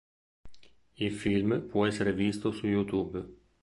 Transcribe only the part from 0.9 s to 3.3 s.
Il film può essere visto su YouTube.